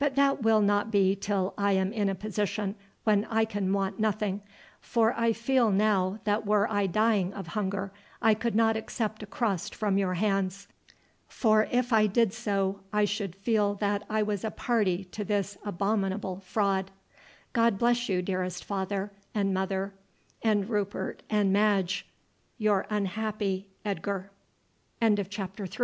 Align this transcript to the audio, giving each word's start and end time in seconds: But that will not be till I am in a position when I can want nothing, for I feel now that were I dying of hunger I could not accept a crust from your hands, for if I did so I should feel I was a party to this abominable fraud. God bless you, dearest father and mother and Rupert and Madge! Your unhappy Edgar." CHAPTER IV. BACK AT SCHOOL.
But 0.00 0.16
that 0.16 0.42
will 0.42 0.60
not 0.62 0.90
be 0.90 1.14
till 1.14 1.54
I 1.56 1.74
am 1.74 1.92
in 1.92 2.08
a 2.08 2.14
position 2.16 2.74
when 3.04 3.24
I 3.26 3.44
can 3.44 3.72
want 3.72 4.00
nothing, 4.00 4.40
for 4.80 5.12
I 5.16 5.32
feel 5.32 5.70
now 5.70 6.18
that 6.24 6.44
were 6.44 6.68
I 6.68 6.88
dying 6.88 7.32
of 7.34 7.46
hunger 7.46 7.92
I 8.20 8.34
could 8.34 8.56
not 8.56 8.76
accept 8.76 9.22
a 9.22 9.26
crust 9.26 9.72
from 9.76 9.96
your 9.96 10.14
hands, 10.14 10.66
for 11.28 11.68
if 11.70 11.92
I 11.92 12.08
did 12.08 12.32
so 12.32 12.80
I 12.92 13.04
should 13.04 13.36
feel 13.36 13.78
I 14.10 14.24
was 14.24 14.42
a 14.42 14.50
party 14.50 15.04
to 15.12 15.24
this 15.24 15.56
abominable 15.64 16.40
fraud. 16.40 16.90
God 17.52 17.78
bless 17.78 18.08
you, 18.08 18.22
dearest 18.22 18.64
father 18.64 19.12
and 19.36 19.54
mother 19.54 19.94
and 20.42 20.68
Rupert 20.68 21.22
and 21.30 21.52
Madge! 21.52 22.08
Your 22.58 22.88
unhappy 22.90 23.68
Edgar." 23.84 24.32
CHAPTER 25.00 25.12
IV. 25.12 25.30
BACK 25.30 25.60
AT 25.60 25.72
SCHOOL. 25.74 25.78